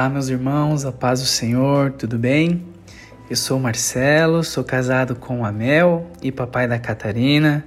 [0.00, 2.64] Olá, meus irmãos, a paz do Senhor, tudo bem?
[3.28, 7.66] Eu sou Marcelo, sou casado com a Mel e papai da Catarina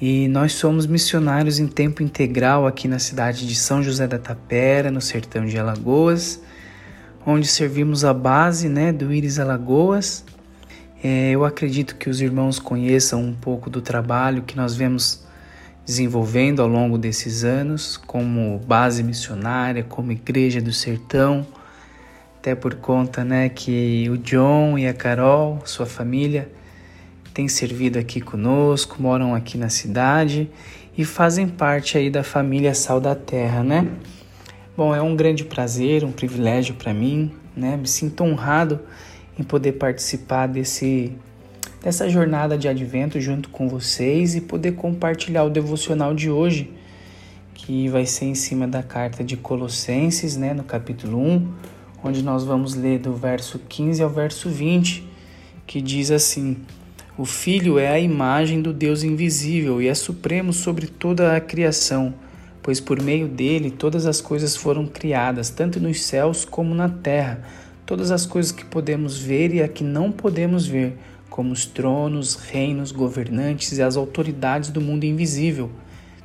[0.00, 4.90] e nós somos missionários em tempo integral aqui na cidade de São José da Tapera,
[4.90, 6.40] no sertão de Alagoas,
[7.24, 10.24] onde servimos a base né, do Íris Alagoas.
[11.04, 15.23] É, eu acredito que os irmãos conheçam um pouco do trabalho que nós vemos
[15.84, 21.46] desenvolvendo ao longo desses anos, como base missionária, como igreja do sertão,
[22.38, 26.50] até por conta né, que o John e a Carol, sua família,
[27.32, 30.50] têm servido aqui conosco, moram aqui na cidade
[30.96, 33.88] e fazem parte aí da família Sal da Terra, né?
[34.76, 37.76] Bom, é um grande prazer, um privilégio para mim, né?
[37.76, 38.80] Me sinto honrado
[39.38, 41.12] em poder participar desse
[41.84, 46.70] dessa jornada de advento junto com vocês e poder compartilhar o devocional de hoje,
[47.52, 51.46] que vai ser em cima da carta de Colossenses, né, no capítulo 1,
[52.02, 55.06] onde nós vamos ler do verso 15 ao verso 20,
[55.66, 56.56] que diz assim:
[57.18, 62.14] O Filho é a imagem do Deus invisível e é supremo sobre toda a criação,
[62.62, 67.42] pois por meio dele todas as coisas foram criadas, tanto nos céus como na terra,
[67.84, 70.96] todas as coisas que podemos ver e a que não podemos ver
[71.34, 75.68] como os tronos, reinos, governantes e as autoridades do mundo invisível.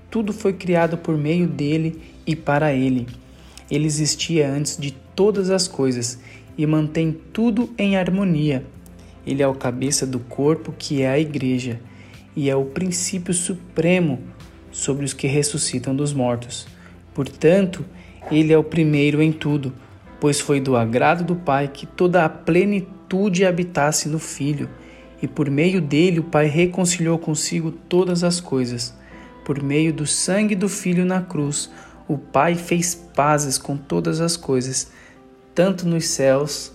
[0.07, 3.07] Tudo foi criado por meio dele e para ele.
[3.71, 6.19] Ele existia antes de todas as coisas
[6.55, 8.63] e mantém tudo em harmonia.
[9.25, 11.79] Ele é o cabeça do corpo, que é a Igreja,
[12.35, 14.19] e é o princípio supremo
[14.71, 16.67] sobre os que ressuscitam dos mortos.
[17.15, 17.83] Portanto,
[18.31, 19.73] ele é o primeiro em tudo,
[20.19, 24.69] pois foi do agrado do Pai que toda a plenitude habitasse no Filho
[25.21, 28.93] e por meio dele o Pai reconciliou consigo todas as coisas.
[29.43, 31.69] Por meio do sangue do Filho na cruz,
[32.07, 34.91] o Pai fez pazes com todas as coisas,
[35.53, 36.71] tanto nos céus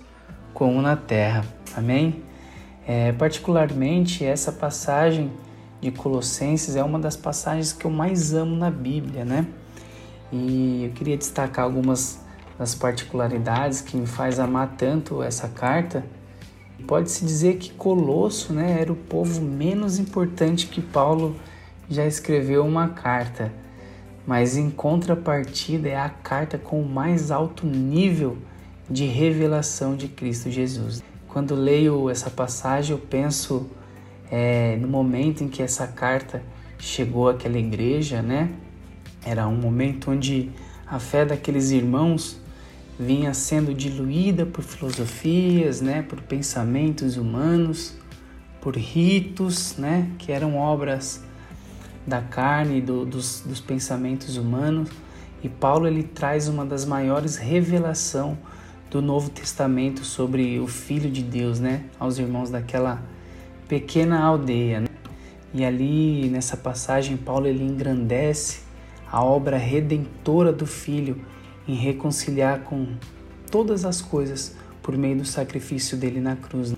[0.53, 1.45] como na terra.
[1.77, 2.23] Amém?
[2.87, 5.33] É, particularmente, essa passagem
[5.81, 9.47] de Colossenses é uma das passagens que eu mais amo na Bíblia, né?
[10.33, 12.21] E eu queria destacar algumas
[12.59, 16.05] das particularidades que me faz amar tanto essa carta
[16.87, 21.37] Pode-se dizer que Colosso né, era o povo menos importante que Paulo
[21.89, 23.53] já escreveu uma carta,
[24.27, 28.37] mas em contrapartida é a carta com o mais alto nível
[28.89, 31.03] de revelação de Cristo Jesus.
[31.29, 33.69] Quando leio essa passagem, eu penso
[34.31, 36.43] é, no momento em que essa carta
[36.79, 38.51] chegou àquela igreja, né?
[39.25, 40.51] Era um momento onde
[40.87, 42.41] a fé daqueles irmãos
[42.99, 47.95] vinha sendo diluída por filosofias, né, por pensamentos humanos,
[48.61, 51.23] por ritos, né, que eram obras
[52.07, 54.89] da carne, do, dos, dos pensamentos humanos.
[55.43, 58.37] E Paulo ele traz uma das maiores revelações
[58.91, 63.03] do Novo Testamento sobre o Filho de Deus, né, aos irmãos daquela
[63.69, 64.81] pequena aldeia.
[64.81, 64.87] Né?
[65.53, 68.61] E ali nessa passagem Paulo ele engrandece
[69.11, 71.21] a obra redentora do Filho
[71.67, 72.89] em reconciliar com
[73.51, 76.75] todas as coisas por meio do sacrifício dele na cruz.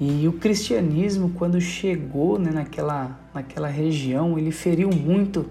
[0.00, 5.46] E o cristianismo, quando chegou né, naquela, naquela região, ele feriu muito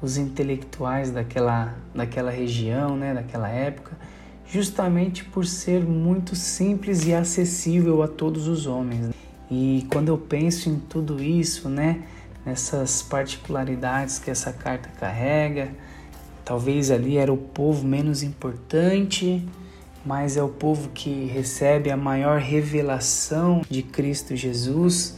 [0.00, 3.96] os intelectuais daquela, daquela região, né, daquela época,
[4.46, 9.14] justamente por ser muito simples e acessível a todos os homens.
[9.50, 12.02] E quando eu penso em tudo isso, né,
[12.44, 15.70] nessas particularidades que essa carta carrega,
[16.52, 19.42] Talvez ali era o povo menos importante,
[20.04, 25.16] mas é o povo que recebe a maior revelação de Cristo Jesus,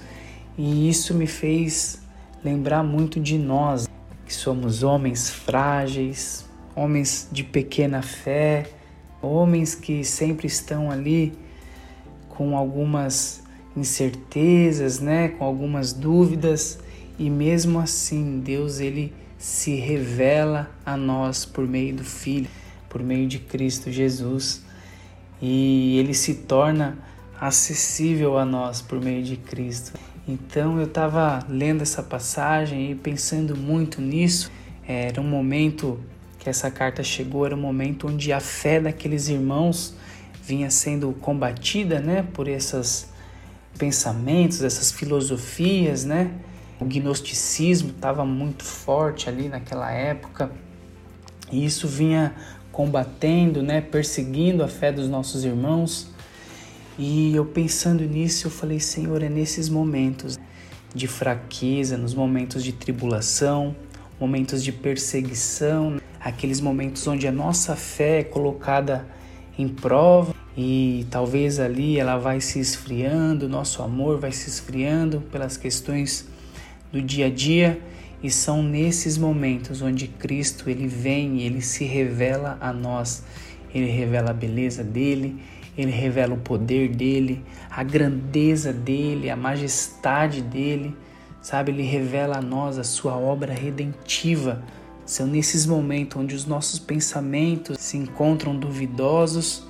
[0.57, 2.01] e isso me fez
[2.45, 3.89] lembrar muito de nós,
[4.25, 8.71] que somos homens frágeis, homens de pequena fé,
[9.21, 11.33] homens que sempre estão ali
[12.29, 13.43] com algumas
[13.77, 16.79] incertezas, né, com algumas dúvidas,
[17.19, 19.13] e mesmo assim Deus ele
[19.45, 22.49] se revela a nós por meio do Filho,
[22.89, 24.63] por meio de Cristo Jesus,
[25.41, 26.97] e ele se torna
[27.39, 29.93] acessível a nós por meio de Cristo.
[30.27, 34.51] Então eu estava lendo essa passagem e pensando muito nisso.
[34.89, 36.01] Era um momento
[36.39, 39.95] que essa carta chegou, era um momento onde a fé daqueles irmãos
[40.43, 43.11] vinha sendo combatida, né, por esses
[43.77, 46.31] pensamentos, essas filosofias, né,
[46.81, 50.51] o gnosticismo estava muito forte ali naquela época
[51.51, 52.35] e isso vinha
[52.73, 56.11] combatendo, né, perseguindo a fé dos nossos irmãos.
[56.99, 60.39] E eu pensando nisso, eu falei, Senhor, é nesses momentos
[60.95, 63.75] de fraqueza, nos momentos de tribulação,
[64.19, 69.07] momentos de perseguição, aqueles momentos onde a nossa fé é colocada
[69.59, 75.57] em prova e talvez ali ela vai se esfriando, nosso amor vai se esfriando pelas
[75.57, 76.29] questões
[76.95, 77.81] do dia a dia
[78.23, 83.25] e são nesses momentos onde Cristo ele vem e ele se revela a nós.
[83.75, 85.43] Ele revela a beleza dele,
[85.77, 90.97] ele revela o poder dele, a grandeza dele, a majestade dele,
[91.43, 91.73] sabe?
[91.73, 94.63] Ele revela a nós a sua obra redentiva.
[95.05, 99.67] São nesses momentos onde os nossos pensamentos se encontram duvidosos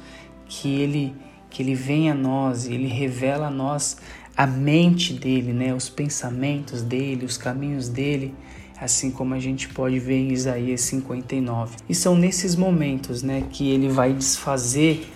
[0.47, 1.15] que ele
[1.49, 3.97] que ele vem a nós, ele revela a nós
[4.36, 8.34] a mente dele, né, os pensamentos dele, os caminhos dele,
[8.81, 11.76] assim como a gente pode ver em Isaías 59.
[11.88, 15.08] E são nesses momentos, né, que ele vai desfazer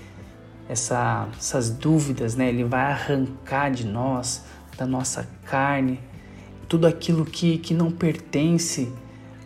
[0.68, 2.48] essa, essas dúvidas, né?
[2.48, 4.44] Ele vai arrancar de nós,
[4.76, 5.98] da nossa carne,
[6.68, 8.92] tudo aquilo que, que não pertence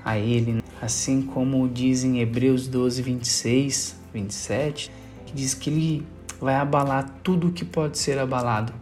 [0.05, 0.55] a Ele.
[0.55, 0.61] Né?
[0.81, 4.91] Assim como diz em Hebreus 12, 26, 27,
[5.27, 6.07] que diz que Ele
[6.41, 8.75] vai abalar tudo que pode ser abalado,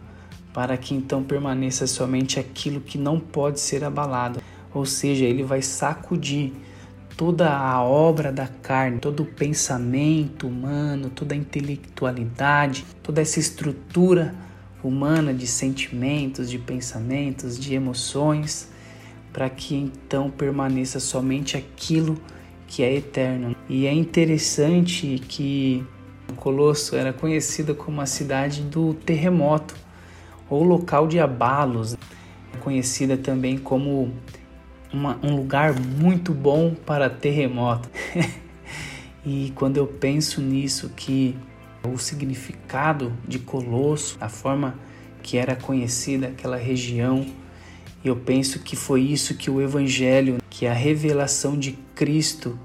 [0.53, 4.41] para que então permaneça somente aquilo que não pode ser abalado.
[4.73, 6.53] Ou seja, Ele vai sacudir
[7.15, 14.33] toda a obra da carne, todo o pensamento humano, toda a intelectualidade, toda essa estrutura
[14.83, 18.69] humana de sentimentos, de pensamentos, de emoções,
[19.31, 22.17] para que então permaneça somente aquilo
[22.67, 23.55] que é eterno.
[23.69, 25.85] E é interessante que
[26.35, 29.75] Colosso era conhecida como a cidade do terremoto,
[30.51, 31.97] ou local de abalos,
[32.59, 34.13] conhecida também como
[34.91, 37.89] uma, um lugar muito bom para terremoto.
[39.25, 41.37] e quando eu penso nisso, que
[41.89, 44.75] o significado de Colosso, a forma
[45.23, 47.25] que era conhecida aquela região,
[48.03, 52.59] eu penso que foi isso que o Evangelho, que a revelação de Cristo,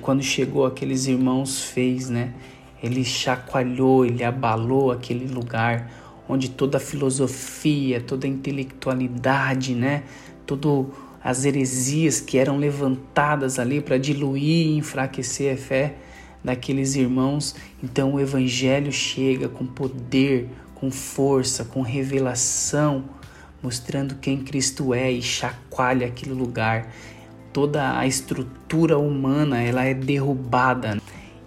[0.00, 2.34] quando chegou aqueles irmãos, fez, né?
[2.82, 5.90] Ele chacoalhou, ele abalou aquele lugar
[6.28, 10.04] onde toda a filosofia, toda a intelectualidade, né?
[10.46, 10.92] Todo
[11.22, 15.96] as heresias que eram levantadas ali para diluir e enfraquecer a fé
[16.42, 17.56] daqueles irmãos.
[17.82, 23.04] Então o Evangelho chega com poder, com força, com revelação,
[23.62, 26.92] mostrando quem Cristo é e chacoalha aquele lugar.
[27.52, 31.00] Toda a estrutura humana ela é derrubada.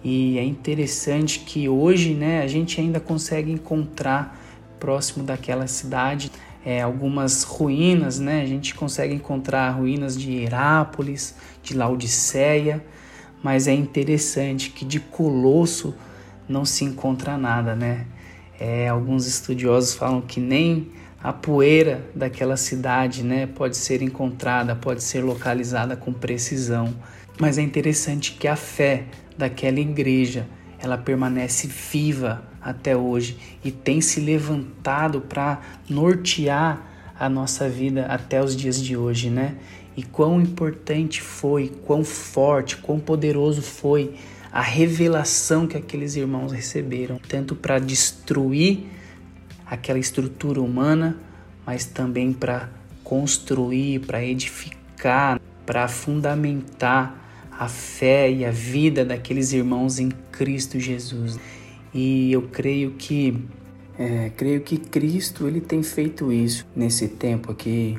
[0.04, 4.38] E é interessante que hoje né, a gente ainda consegue encontrar
[4.80, 6.32] próximo daquela cidade
[6.64, 8.42] é, algumas ruínas, né?
[8.42, 12.84] A gente consegue encontrar ruínas de Herápolis, de Laodiceia,
[13.42, 15.94] mas é interessante que de Colosso
[16.48, 18.06] não se encontra nada, né?
[18.58, 20.88] É, alguns estudiosos falam que nem
[21.22, 26.94] a poeira daquela cidade, né, pode ser encontrada, pode ser localizada com precisão.
[27.38, 29.04] Mas é interessante que a fé
[29.36, 30.46] daquela igreja
[30.82, 36.86] ela permanece viva até hoje e tem se levantado para nortear
[37.18, 39.56] a nossa vida até os dias de hoje, né?
[39.96, 44.14] E quão importante foi, quão forte, quão poderoso foi
[44.50, 48.86] a revelação que aqueles irmãos receberam, tanto para destruir
[49.66, 51.16] aquela estrutura humana,
[51.66, 52.68] mas também para
[53.04, 57.29] construir, para edificar, para fundamentar
[57.60, 61.38] a fé e a vida daqueles irmãos em Cristo Jesus.
[61.92, 63.46] E eu creio que
[63.98, 67.98] é, creio que Cristo ele tem feito isso nesse tempo aqui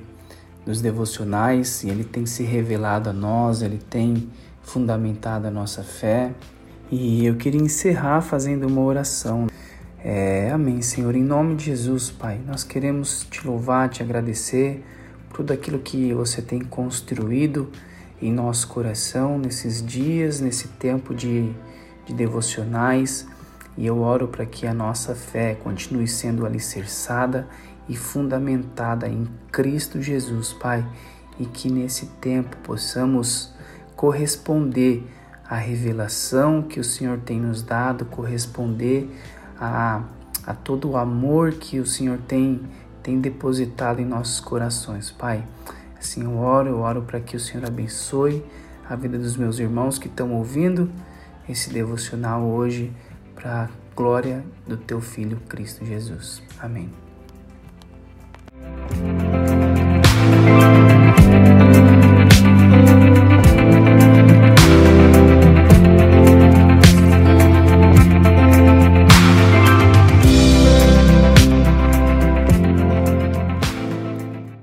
[0.65, 4.27] dos devocionais e ele tem se revelado a nós, ele tem
[4.63, 6.31] fundamentado a nossa fé.
[6.91, 9.45] E eu queria encerrar fazendo uma oração.
[10.03, 11.15] É, amém, Senhor.
[11.15, 14.83] Em nome de Jesus, Pai, nós queremos te louvar, te agradecer
[15.29, 17.69] por tudo aquilo que você tem construído
[18.21, 21.51] em nosso coração nesses dias, nesse tempo de,
[22.05, 23.27] de devocionais.
[23.77, 27.47] E eu oro para que a nossa fé continue sendo alicerçada
[27.89, 30.85] e fundamentada em Cristo Jesus, Pai,
[31.39, 33.53] e que nesse tempo possamos
[33.95, 35.03] corresponder
[35.49, 39.09] à revelação que o Senhor tem nos dado, corresponder
[39.59, 40.03] a,
[40.45, 42.61] a todo o amor que o Senhor tem,
[43.03, 45.43] tem depositado em nossos corações, Pai.
[46.01, 48.43] Assim eu oro, eu oro para que o Senhor abençoe
[48.89, 50.91] a vida dos meus irmãos que estão ouvindo
[51.47, 52.91] esse devocional hoje,
[53.35, 56.41] para a glória do teu Filho Cristo Jesus.
[56.59, 57.10] Amém.